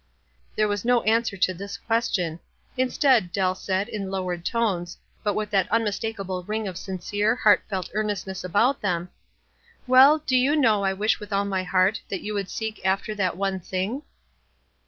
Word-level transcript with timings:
There 0.55 0.67
was 0.67 0.83
no 0.83 1.03
answer 1.03 1.37
to 1.37 1.53
this 1.53 1.77
question. 1.77 2.39
In 2.75 2.89
stead, 2.89 3.31
Dell 3.31 3.53
said, 3.53 3.87
in 3.87 4.09
lowered 4.09 4.43
tones, 4.43 4.97
but 5.23 5.35
with 5.35 5.51
that 5.51 5.71
unmistakable 5.71 6.41
ring 6.41 6.67
of 6.67 6.75
sincere, 6.75 7.35
heartfelt 7.35 7.91
earnest 7.93 8.25
ness 8.25 8.43
about 8.43 8.81
them, 8.81 9.09
—"Well, 9.85 10.17
do 10.17 10.35
you 10.35 10.55
know 10.55 10.83
I 10.83 10.93
wish 10.93 11.19
with 11.19 11.31
all 11.31 11.45
my 11.45 11.61
heart 11.61 12.01
that 12.09 12.21
you 12.21 12.33
would 12.33 12.49
seek 12.49 12.83
after 12.83 13.13
that 13.13 13.33
f 13.33 13.37
One 13.37 13.59
thing?'" 13.59 14.01